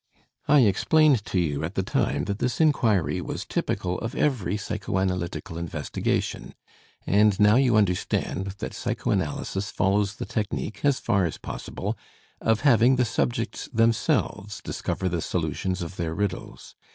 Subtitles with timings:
[0.47, 5.59] "I explained to you at the time that this inquiry was typical of every psychoanalytical
[5.59, 6.55] investigation,
[7.05, 11.95] and now you understand that psychoanalysis follows the technique, as far as possible,
[12.41, 16.73] of having the subjects themselves discover the solutions of their riddles.